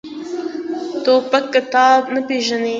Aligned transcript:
توپک 1.03 1.45
کتاب 1.53 2.01
نه 2.13 2.21
پېژني. 2.27 2.69